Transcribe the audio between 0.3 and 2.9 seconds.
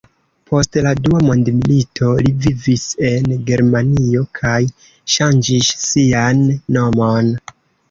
Post la dua mondmilito li vivis